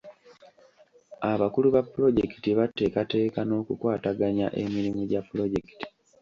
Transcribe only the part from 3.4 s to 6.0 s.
n'okukwataganya emirimu gya pulojekiti.